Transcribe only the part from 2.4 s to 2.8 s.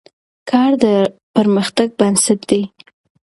دی.